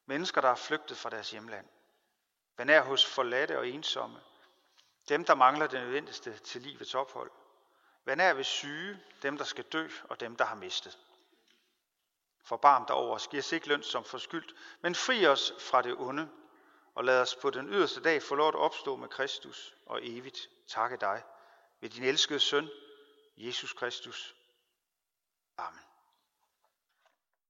Mennesker, 0.06 0.42
der 0.42 0.50
er 0.50 0.56
flygtet 0.56 0.98
fra 0.98 1.10
deres 1.10 1.32
hjemland. 1.32 1.66
Man 2.58 2.70
er 2.70 2.82
hos 2.82 3.06
forladte 3.06 3.58
og 3.58 3.68
ensomme. 3.68 4.20
Dem, 5.10 5.26
der 5.26 5.36
mangler 5.36 5.68
det 5.68 5.82
nødvendigste 5.82 6.38
til 6.38 6.62
livets 6.62 6.96
ophold. 6.96 7.32
Man 8.06 8.20
er 8.20 8.34
ved 8.34 8.44
syge, 8.44 9.00
dem, 9.22 9.38
der 9.38 9.46
skal 9.46 9.64
dø, 9.64 9.88
og 10.04 10.20
dem, 10.20 10.36
der 10.36 10.46
har 10.46 10.56
mistet. 10.56 10.98
Forbarm 12.44 12.86
dig 12.86 12.96
over 12.96 13.16
os, 13.16 13.28
giv 13.28 13.40
os 13.40 13.52
ikke 13.52 13.68
løn 13.68 13.84
som 13.84 14.04
forskyldt, 14.04 14.54
men 14.82 14.96
fri 14.96 15.26
os 15.28 15.54
fra 15.60 15.82
det 15.82 15.96
onde, 15.98 16.30
og 16.96 17.04
lad 17.04 17.22
os 17.22 17.36
på 17.36 17.50
den 17.50 17.70
yderste 17.70 18.02
dag 18.02 18.24
få 18.24 18.36
lov 18.36 18.48
at 18.48 18.56
opstå 18.56 18.96
med 18.96 19.08
Kristus 19.08 19.76
og 19.86 20.00
evigt 20.04 20.50
takke 20.68 20.98
dig 20.98 21.24
ved 21.80 21.90
din 21.90 22.04
elskede 22.04 22.40
søn, 22.40 22.70
Jesus 23.38 23.74
Kristus, 23.74 24.36
Amen. 25.60 25.93